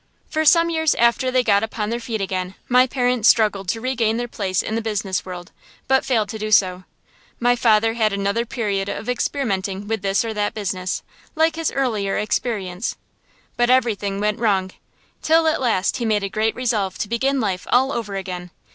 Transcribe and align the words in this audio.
For 0.27 0.45
some 0.45 0.71
years 0.71 0.95
after 0.95 1.29
they 1.29 1.43
got 1.43 1.61
upon 1.61 1.91
their 1.91 1.99
feet 1.99 2.21
again, 2.21 2.55
my 2.67 2.87
parents 2.87 3.29
struggled 3.29 3.67
to 3.67 3.79
regain 3.81 4.17
their 4.17 4.27
place 4.27 4.63
in 4.63 4.73
the 4.73 4.81
business 4.81 5.27
world, 5.27 5.51
but 5.87 6.03
failed 6.03 6.27
to 6.29 6.39
do 6.39 6.49
so. 6.51 6.85
My 7.39 7.55
father 7.55 7.93
had 7.93 8.11
another 8.11 8.43
period 8.43 8.89
of 8.89 9.07
experimenting 9.07 9.87
with 9.87 10.01
this 10.01 10.25
or 10.25 10.33
that 10.33 10.55
business, 10.55 11.03
like 11.35 11.55
his 11.55 11.71
earlier 11.71 12.17
experience. 12.17 12.95
But 13.57 13.69
everything 13.69 14.19
went 14.19 14.39
wrong, 14.39 14.71
till 15.21 15.45
at 15.45 15.61
last 15.61 15.97
he 15.97 16.05
made 16.05 16.23
a 16.23 16.29
great 16.29 16.55
resolve 16.55 16.97
to 16.97 17.07
begin 17.07 17.39
life 17.39 17.67
all 17.71 17.91
over 17.91 18.15
again. 18.15 18.49